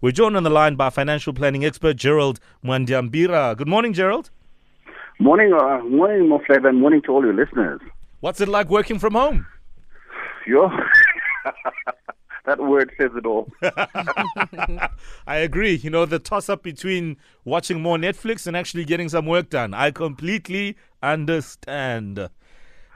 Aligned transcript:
We're 0.00 0.12
joined 0.12 0.36
on 0.36 0.44
the 0.44 0.50
line 0.50 0.76
by 0.76 0.90
financial 0.90 1.32
planning 1.32 1.64
expert 1.64 1.96
Gerald 1.96 2.38
Mwandiambira. 2.64 3.56
Good 3.56 3.66
morning, 3.66 3.92
Gerald. 3.92 4.30
Morning, 5.18 5.52
uh, 5.52 5.78
morning, 5.82 6.28
Moflava, 6.28 6.68
and 6.68 6.80
morning 6.80 7.02
to 7.02 7.10
all 7.10 7.24
your 7.24 7.34
listeners. 7.34 7.80
What's 8.20 8.40
it 8.40 8.46
like 8.46 8.70
working 8.70 9.00
from 9.00 9.14
home? 9.14 9.44
Yo, 10.46 10.70
that 12.46 12.60
word 12.60 12.92
says 12.96 13.10
it 13.16 13.26
all. 13.26 13.50
I 15.26 15.38
agree. 15.38 15.74
You 15.74 15.90
know, 15.90 16.06
the 16.06 16.20
toss 16.20 16.48
up 16.48 16.62
between 16.62 17.16
watching 17.44 17.82
more 17.82 17.96
Netflix 17.96 18.46
and 18.46 18.56
actually 18.56 18.84
getting 18.84 19.08
some 19.08 19.26
work 19.26 19.50
done. 19.50 19.74
I 19.74 19.90
completely 19.90 20.76
understand. 21.02 22.28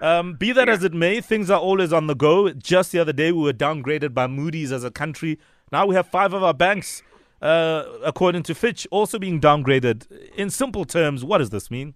Um, 0.00 0.34
be 0.34 0.52
that 0.52 0.68
as 0.68 0.84
it 0.84 0.94
may, 0.94 1.20
things 1.20 1.50
are 1.50 1.58
always 1.58 1.92
on 1.92 2.06
the 2.06 2.14
go. 2.14 2.50
Just 2.52 2.92
the 2.92 3.00
other 3.00 3.12
day, 3.12 3.32
we 3.32 3.42
were 3.42 3.52
downgraded 3.52 4.14
by 4.14 4.28
Moody's 4.28 4.70
as 4.70 4.84
a 4.84 4.90
country. 4.92 5.40
Now 5.72 5.86
we 5.86 5.94
have 5.94 6.06
five 6.06 6.34
of 6.34 6.42
our 6.42 6.52
banks, 6.52 7.02
uh, 7.40 7.84
according 8.04 8.42
to 8.44 8.54
Fitch, 8.54 8.86
also 8.90 9.18
being 9.18 9.40
downgraded. 9.40 10.06
In 10.36 10.50
simple 10.50 10.84
terms, 10.84 11.24
what 11.24 11.38
does 11.38 11.48
this 11.48 11.70
mean? 11.70 11.94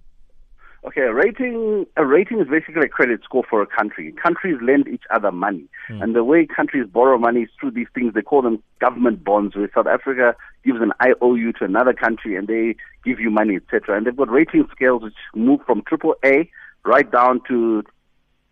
Okay, 0.87 1.03
a 1.03 1.13
rating 1.13 1.85
a 1.97 2.07
rating 2.07 2.41
is 2.41 2.47
basically 2.49 2.87
a 2.87 2.89
credit 2.89 3.21
score 3.25 3.45
for 3.51 3.61
a 3.61 3.67
country. 3.67 4.13
Countries 4.13 4.57
lend 4.63 4.89
each 4.89 5.03
other 5.13 5.33
money, 5.33 5.65
mm. 5.91 6.03
and 6.03 6.15
the 6.15 6.25
way 6.25 6.47
countries 6.47 6.87
borrow 6.91 7.19
money 7.19 7.43
is 7.43 7.51
through 7.61 7.73
these 7.73 7.89
things. 7.93 8.15
They 8.15 8.23
call 8.23 8.41
them 8.41 8.63
government 8.81 9.25
bonds, 9.25 9.57
where 9.57 9.69
South 9.75 9.89
Africa 9.89 10.37
gives 10.65 10.81
an 10.81 10.93
IOU 11.03 11.53
to 11.55 11.65
another 11.65 11.93
country, 11.93 12.37
and 12.37 12.47
they 12.47 12.77
give 13.05 13.21
you 13.21 13.31
money, 13.31 13.57
etc. 13.57 13.97
And 13.97 14.07
they've 14.07 14.17
got 14.17 14.31
rating 14.31 14.67
scales 14.71 15.03
which 15.03 15.15
move 15.35 15.61
from 15.67 15.83
triple 15.87 16.15
A 16.25 16.49
right 16.85 17.11
down 17.11 17.41
to 17.49 17.83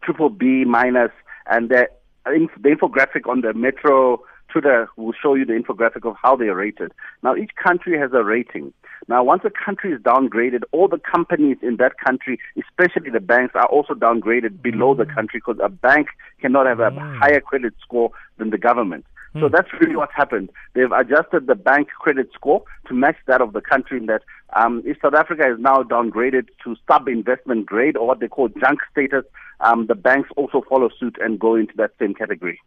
triple 0.02 0.29
B 0.29 0.65
minus, 0.65 1.12
and 1.46 1.70
the, 1.70 1.88
the 2.24 2.68
infographic 2.68 3.29
on 3.29 3.43
the 3.43 3.54
Metro 3.54 4.20
Twitter 4.55 4.89
will 4.97 5.13
show 5.21 5.35
you 5.35 5.45
the 5.45 5.53
infographic 5.53 6.09
of 6.09 6.15
how 6.23 6.37
they 6.37 6.47
are 6.47 6.55
rated. 6.55 6.93
Now, 7.25 7.35
each 7.35 7.51
country 7.61 7.99
has 7.99 8.13
a 8.13 8.23
rating. 8.23 8.73
Now, 9.09 9.25
once 9.25 9.43
a 9.45 9.51
country 9.51 9.93
is 9.93 10.01
downgraded, 10.01 10.63
all 10.71 10.87
the 10.87 11.01
companies 11.01 11.57
in 11.61 11.77
that 11.79 11.99
country, 11.99 12.38
especially 12.57 13.11
the 13.11 13.19
banks, 13.19 13.57
are 13.57 13.66
also 13.66 13.95
downgraded 13.95 14.63
below 14.63 14.95
the 14.95 15.07
country 15.07 15.43
because 15.45 15.59
a 15.61 15.69
bank 15.69 16.07
cannot 16.41 16.66
have 16.66 16.79
a 16.79 16.93
mm. 16.93 17.19
higher 17.19 17.41
credit 17.41 17.74
score 17.83 18.13
than 18.38 18.51
the 18.51 18.59
government. 18.59 19.05
So 19.33 19.49
hmm. 19.49 19.52
that's 19.52 19.69
really 19.80 19.96
what's 19.96 20.15
happened. 20.15 20.51
They've 20.74 20.93
adjusted 20.93 21.49
the 21.49 21.57
bank 21.57 21.89
credit 21.89 22.30
score 22.33 22.63
to 22.87 22.95
match 22.95 23.16
that 23.27 23.41
of 23.41 23.52
the 23.52 23.61
country 23.61 23.99
in 23.99 24.07
that 24.07 24.23
um, 24.55 24.85
if 24.87 24.99
South 25.02 25.15
Africa 25.15 25.43
is 25.52 25.59
now 25.59 25.83
downgraded 25.83 26.46
to 26.63 26.77
sub-investment 26.87 27.66
grade 27.66 27.96
or 27.96 28.07
what 28.07 28.21
they 28.21 28.29
call 28.29 28.49
junk 28.49 28.79
status, 28.93 29.24
um, 29.59 29.87
the 29.87 29.96
banks 29.96 30.30
also 30.37 30.63
follow 30.68 30.89
suit 31.01 31.16
and 31.21 31.41
go 31.41 31.57
into 31.57 31.73
that 31.77 31.91
same 31.99 32.15
category. 32.15 32.61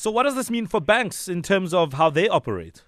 So 0.00 0.12
what 0.12 0.22
does 0.22 0.36
this 0.36 0.48
mean 0.48 0.68
for 0.68 0.80
banks 0.80 1.26
in 1.26 1.42
terms 1.42 1.74
of 1.74 1.94
how 1.94 2.08
they 2.08 2.28
operate? 2.28 2.84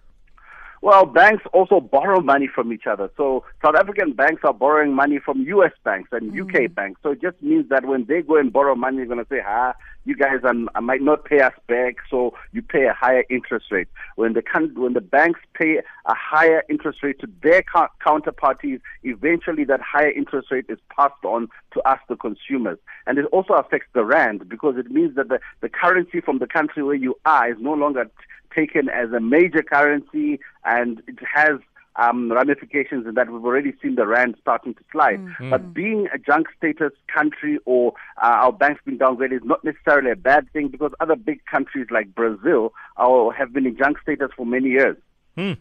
Well, 0.82 1.04
banks 1.04 1.44
also 1.52 1.78
borrow 1.78 2.20
money 2.20 2.48
from 2.52 2.72
each 2.72 2.86
other. 2.86 3.10
So 3.18 3.44
South 3.62 3.74
African 3.74 4.12
banks 4.12 4.42
are 4.44 4.54
borrowing 4.54 4.94
money 4.94 5.18
from 5.18 5.42
U.S. 5.42 5.72
banks 5.84 6.08
and 6.10 6.32
mm. 6.32 6.40
UK 6.40 6.74
banks. 6.74 7.00
So 7.02 7.10
it 7.10 7.20
just 7.20 7.40
means 7.42 7.68
that 7.68 7.84
when 7.84 8.06
they 8.06 8.22
go 8.22 8.38
and 8.38 8.50
borrow 8.50 8.74
money, 8.74 8.98
they're 8.98 9.06
going 9.06 9.18
to 9.18 9.26
say, 9.28 9.42
"Ah, 9.46 9.74
you 10.06 10.16
guys 10.16 10.40
are, 10.42 10.80
might 10.80 11.02
not 11.02 11.26
pay 11.26 11.40
us 11.40 11.52
back, 11.68 11.96
so 12.08 12.32
you 12.52 12.62
pay 12.62 12.86
a 12.86 12.94
higher 12.94 13.24
interest 13.28 13.66
rate." 13.70 13.88
When 14.16 14.32
the 14.32 14.42
when 14.74 14.94
the 14.94 15.02
banks 15.02 15.40
pay 15.52 15.82
a 16.06 16.14
higher 16.14 16.64
interest 16.70 17.02
rate 17.02 17.20
to 17.20 17.28
their 17.42 17.62
counterparties, 18.06 18.80
eventually 19.02 19.64
that 19.64 19.82
higher 19.82 20.10
interest 20.10 20.50
rate 20.50 20.66
is 20.70 20.78
passed 20.96 21.24
on 21.24 21.48
to 21.72 21.82
us, 21.82 21.98
the 22.08 22.16
consumers, 22.16 22.78
and 23.06 23.18
it 23.18 23.26
also 23.26 23.52
affects 23.52 23.88
the 23.92 24.04
rand 24.04 24.48
because 24.48 24.76
it 24.78 24.90
means 24.90 25.14
that 25.16 25.28
the 25.28 25.40
the 25.60 25.68
currency 25.68 26.22
from 26.22 26.38
the 26.38 26.46
country 26.46 26.82
where 26.82 26.94
you 26.94 27.16
are 27.26 27.50
is 27.50 27.58
no 27.60 27.74
longer 27.74 28.10
taken 28.54 28.88
as 28.88 29.10
a 29.12 29.20
major 29.20 29.62
currency 29.62 30.40
and 30.64 31.02
it 31.06 31.18
has 31.34 31.58
um, 31.96 32.32
ramifications 32.32 33.06
in 33.06 33.14
that 33.14 33.30
we've 33.30 33.44
already 33.44 33.74
seen 33.82 33.96
the 33.96 34.06
rand 34.06 34.36
starting 34.40 34.74
to 34.74 34.80
slide. 34.92 35.20
Mm-hmm. 35.20 35.50
But 35.50 35.74
being 35.74 36.08
a 36.14 36.18
junk 36.18 36.46
status 36.56 36.92
country 37.12 37.58
or 37.64 37.92
uh, 38.22 38.26
our 38.26 38.52
banks 38.52 38.80
being 38.84 38.98
downgraded 38.98 39.36
is 39.36 39.44
not 39.44 39.64
necessarily 39.64 40.10
a 40.10 40.16
bad 40.16 40.50
thing 40.52 40.68
because 40.68 40.92
other 41.00 41.16
big 41.16 41.44
countries 41.46 41.86
like 41.90 42.14
Brazil 42.14 42.72
are, 42.96 43.32
have 43.32 43.52
been 43.52 43.66
in 43.66 43.76
junk 43.76 43.98
status 44.02 44.30
for 44.36 44.46
many 44.46 44.70
years. 44.70 44.96
Mm. 45.36 45.58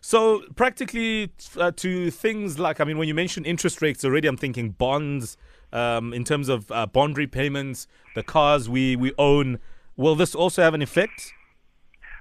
So 0.00 0.42
practically 0.54 1.32
uh, 1.56 1.72
to 1.76 2.10
things 2.10 2.58
like, 2.58 2.80
I 2.80 2.84
mean, 2.84 2.96
when 2.96 3.08
you 3.08 3.14
mention 3.14 3.44
interest 3.44 3.82
rates 3.82 4.04
already, 4.04 4.28
I'm 4.28 4.36
thinking 4.36 4.70
bonds 4.70 5.36
um, 5.72 6.12
in 6.12 6.24
terms 6.24 6.48
of 6.48 6.70
uh, 6.70 6.86
bond 6.86 7.18
repayments, 7.18 7.86
the 8.14 8.22
cars 8.22 8.68
we, 8.68 8.96
we 8.96 9.12
own. 9.18 9.58
Will 9.96 10.14
this 10.14 10.34
also 10.34 10.62
have 10.62 10.72
an 10.72 10.82
effect? 10.82 11.32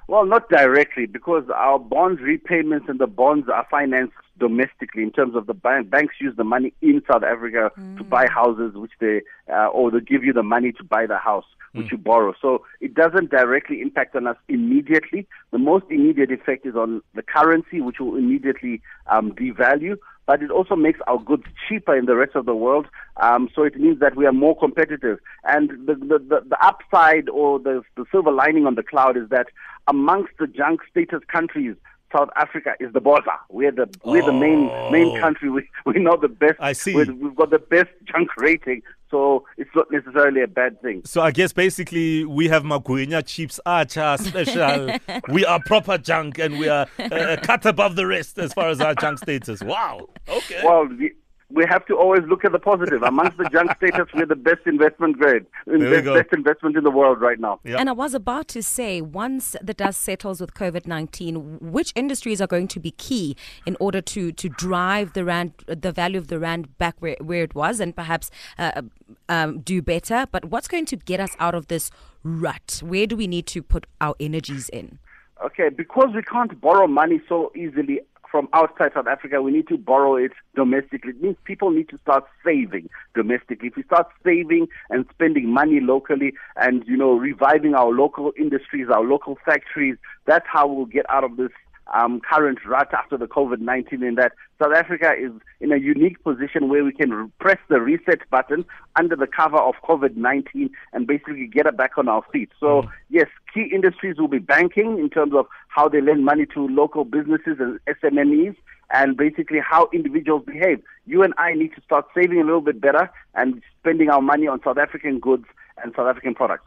Well, 0.10 0.26
not 0.26 0.50
directly 0.50 1.06
because 1.06 1.44
our 1.54 1.78
bond 1.78 2.20
repayments 2.20 2.88
and 2.90 3.00
the 3.00 3.06
bonds 3.06 3.48
are 3.48 3.68
financed 3.70 4.16
domestically 4.40 5.04
in 5.04 5.12
terms 5.12 5.36
of 5.36 5.46
the 5.46 5.54
bank. 5.54 5.92
Banks 5.92 6.16
use 6.20 6.36
the 6.36 6.44
money 6.44 6.74
in 6.82 7.04
South 7.08 7.22
Africa 7.22 7.72
mm. 7.78 7.96
to 8.00 8.04
buy 8.04 8.26
houses, 8.26 8.74
which 8.74 8.94
they, 9.00 9.22
uh, 9.54 9.68
or 9.68 9.92
they 9.92 10.00
give 10.00 10.24
you 10.24 10.34
the 10.34 10.42
money 10.42 10.72
to 10.72 10.84
buy 10.84 11.06
the 11.06 11.20
house, 11.20 11.46
which 11.74 11.90
mm. 11.90 11.92
you 11.92 11.98
borrow. 12.00 12.34
So 12.42 12.66
it 12.82 12.96
doesn't 12.96 13.30
directly 13.30 13.82
impact 13.82 14.16
on 14.16 14.26
us 14.26 14.38
immediately. 14.48 15.28
The 15.52 15.60
most 15.60 15.86
immediate 15.92 16.32
effect 16.32 16.66
is 16.66 16.76
on 16.76 17.04
the 17.14 17.22
currency, 17.22 17.80
which 17.80 18.00
will 18.00 18.16
immediately 18.16 18.82
um, 19.12 19.34
devalue 19.34 19.96
but 20.30 20.44
it 20.44 20.52
also 20.52 20.76
makes 20.76 21.00
our 21.08 21.18
goods 21.18 21.42
cheaper 21.68 21.98
in 21.98 22.06
the 22.06 22.16
rest 22.16 22.36
of 22.36 22.46
the 22.46 22.54
world. 22.54 22.86
Um, 23.18 23.50
so 23.56 23.64
it 23.64 23.76
means 23.80 24.00
that 24.00 24.16
we 24.16 24.28
are 24.28 24.32
more 24.32 24.56
competitive. 24.56 25.18
And 25.44 25.72
the, 25.88 25.96
the, 25.96 26.20
the, 26.20 26.46
the 26.48 26.58
upside 26.64 27.30
or 27.30 27.58
the, 27.58 27.82
the 27.98 28.06
silver 28.12 28.32
lining 28.32 28.68
on 28.68 28.76
the 28.76 28.84
cloud 28.84 29.18
is 29.18 29.28
that 29.30 29.48
amongst 29.88 30.34
the 30.38 30.46
junk 30.46 30.82
status 30.88 31.22
countries, 31.28 31.76
South 32.12 32.30
Africa 32.36 32.74
is 32.80 32.92
the 32.94 33.02
bossa. 33.02 33.38
We're 33.50 33.72
the 33.72 33.88
we're 34.04 34.26
the 34.26 34.34
main 34.34 34.68
main 34.92 35.18
oh. 35.18 35.20
country. 35.20 35.50
We 35.60 35.68
we 35.86 36.00
know 36.00 36.16
the 36.16 36.28
best. 36.28 36.56
I 36.60 36.74
see. 36.74 36.94
we 36.94 37.06
have 37.06 37.36
got 37.36 37.50
the 37.50 37.60
best 37.60 37.90
junk 38.06 38.30
rating, 38.38 38.82
so 39.10 39.46
it's 39.58 39.70
not 39.76 39.92
necessarily 39.92 40.42
a 40.42 40.48
bad 40.48 40.82
thing. 40.82 41.02
So 41.06 41.22
I 41.22 41.32
guess 41.32 41.54
basically 41.54 42.26
we 42.26 42.48
have 42.50 42.64
Maguinya 42.64 43.26
Chiefs 43.26 43.60
Archer 43.66 44.18
special. 44.20 44.92
we 45.30 45.46
are 45.46 45.60
proper 45.66 45.98
junk, 45.98 46.38
and 46.38 46.60
we 46.60 46.68
are 46.68 46.88
uh, 47.00 47.38
cut 47.42 47.66
above 47.66 47.96
the 47.96 48.06
rest 48.06 48.38
as 48.38 48.54
far 48.54 48.70
as 48.70 48.82
our 48.82 48.96
junk 48.96 49.20
status. 49.20 49.64
Wow. 49.64 50.10
Okay. 50.28 50.62
Well. 50.64 50.88
The, 50.88 51.14
we 51.52 51.66
have 51.68 51.86
to 51.88 51.96
always 51.96 52.22
look 52.28 52.46
at 52.46 52.52
the 52.52 52.60
positive. 52.60 53.02
Amongst 53.02 53.38
the 53.38 53.46
junk 53.46 53.72
status, 53.78 54.08
we're 54.14 54.26
the 54.26 54.36
best 54.36 54.62
investment 54.66 55.18
grade, 55.18 55.46
best, 55.66 56.06
best 56.06 56.34
investment 56.34 56.78
in 56.78 56.84
the 56.84 56.92
world 56.92 57.20
right 57.22 57.40
now. 57.40 57.60
Yep. 57.64 57.80
And 57.80 57.90
I 57.90 57.94
was 57.94 58.14
about 58.14 58.48
to 58.50 58.62
say, 58.62 59.02
once 59.02 59.56
the 59.62 59.74
dust 59.74 60.02
settles 60.02 60.40
with 60.40 60.54
COVID 60.54 60.86
nineteen, 60.86 61.58
which 61.60 61.92
industries 61.96 62.40
are 62.40 62.48
going 62.48 62.68
to 62.70 62.80
be 62.80 62.92
key 62.92 63.36
in 63.66 63.76
order 63.80 64.02
to 64.02 64.32
to 64.32 64.50
drive 64.50 65.14
the 65.14 65.26
rand, 65.26 65.54
the 65.66 65.92
value 65.92 66.20
of 66.20 66.28
the 66.28 66.40
rand 66.40 66.78
back 66.78 66.96
where, 67.00 67.18
where 67.20 67.44
it 67.44 67.56
was, 67.56 67.80
and 67.80 67.96
perhaps 67.96 68.30
uh, 68.58 68.84
um, 69.28 69.60
do 69.62 69.82
better. 69.82 70.28
But 70.32 70.46
what's 70.46 70.68
going 70.68 70.86
to 70.86 70.98
get 70.98 71.20
us 71.20 71.36
out 71.40 71.56
of 71.56 71.68
this 71.68 71.90
rut? 72.24 72.82
Where 72.86 73.08
do 73.08 73.16
we 73.16 73.28
need 73.28 73.48
to 73.48 73.64
put 73.64 73.88
our 74.00 74.16
energies 74.20 74.70
in? 74.70 75.00
Okay, 75.44 75.70
because 75.70 76.10
we 76.14 76.22
can't 76.22 76.60
borrow 76.60 76.86
money 76.86 77.22
so 77.30 77.52
easily 77.56 78.02
from 78.32 78.48
outside 78.54 78.92
South 78.94 79.08
Africa, 79.08 79.42
we 79.42 79.52
need 79.52 79.68
to 79.70 79.78
borrow 79.78 80.16
it 80.16 80.32
domestically. 80.56 81.12
It 81.12 81.22
means 81.22 81.38
people 81.44 81.72
need 81.72 81.90
to 81.90 81.98
start 82.00 82.26
saving 82.44 82.90
domestically. 83.16 83.70
If 83.70 83.76
we 83.76 83.84
start 83.84 84.08
saving 84.24 84.68
and 84.90 85.06
spending 85.12 85.52
money 85.52 85.80
locally 85.80 86.34
and, 86.56 86.84
you 86.88 86.98
know, 86.98 87.14
reviving 87.14 87.74
our 87.74 87.90
local 87.90 88.32
industries, 88.38 88.88
our 88.90 89.04
local 89.04 89.38
factories, 89.46 89.98
that's 90.26 90.46
how 90.48 90.68
we'll 90.68 90.86
get 90.86 91.06
out 91.10 91.24
of 91.24 91.38
this 91.38 91.52
um, 91.94 92.22
current 92.22 92.60
rut 92.66 92.94
after 92.94 93.18
the 93.18 93.26
COVID-19 93.26 94.08
in 94.08 94.16
that 94.16 94.34
South 94.62 94.74
Africa 94.76 95.14
is 95.20 95.32
in 95.60 95.72
a 95.72 95.78
unique 95.78 96.22
position 96.24 96.70
where 96.70 96.84
we 96.84 96.92
can 96.92 97.32
press 97.40 97.58
the 97.70 97.80
reset 97.80 98.30
button 98.30 98.66
under 98.96 99.16
the 99.16 99.28
cover 99.28 99.58
of 99.58 99.76
COVID-19 99.88 100.70
and 100.94 101.08
basically 101.08 101.48
get 101.48 101.66
it 101.66 101.78
back 101.78 101.98
on 101.98 102.08
our 102.08 102.24
feet. 102.32 102.50
So 102.60 102.84
mm. 102.84 102.92
yes, 103.10 103.28
key 103.54 103.70
industries 103.74 104.18
will 104.18 104.28
be 104.28 104.40
banking 104.40 105.00
in 105.00 105.10
terms 105.10 105.34
of 105.34 105.48
how 105.80 105.88
they 105.88 106.02
lend 106.02 106.26
money 106.26 106.46
to 106.46 106.68
local 106.68 107.06
businesses 107.06 107.56
and 107.58 107.80
SMEs, 107.88 108.54
and 108.92 109.16
basically 109.16 109.60
how 109.60 109.88
individuals 109.94 110.44
behave. 110.46 110.84
You 111.06 111.24
and 111.24 111.34
I 111.38 111.54
need 111.54 111.74
to 111.76 111.82
start 111.82 112.06
saving 112.14 112.42
a 112.42 112.44
little 112.44 112.60
bit 112.60 112.82
better 112.82 113.10
and 113.36 113.62
spending 113.80 114.10
our 114.10 114.22
money 114.22 114.46
on 114.46 114.62
South 114.62 114.78
African 114.78 115.20
goods 115.20 115.46
and 115.82 115.94
South 115.96 116.08
African 116.08 116.36
products. 116.36 116.66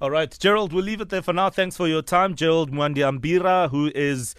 All 0.00 0.10
right, 0.10 0.36
Gerald, 0.36 0.72
we'll 0.72 0.82
leave 0.82 1.00
it 1.00 1.08
there 1.08 1.22
for 1.22 1.32
now. 1.32 1.50
Thanks 1.50 1.76
for 1.76 1.86
your 1.86 2.02
time. 2.02 2.34
Gerald 2.34 2.72
Mwandiambira, 2.72 3.70
who 3.70 3.92
is 3.94 4.34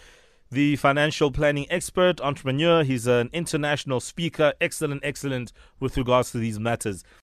the 0.51 0.75
financial 0.75 1.31
planning 1.31 1.67
expert, 1.69 2.19
entrepreneur. 2.19 2.83
He's 2.83 3.07
an 3.07 3.29
international 3.31 4.01
speaker, 4.01 4.51
excellent, 4.59 5.01
excellent 5.05 5.53
with 5.79 5.95
regards 5.95 6.31
to 6.31 6.39
these 6.39 6.59
matters. 6.59 7.05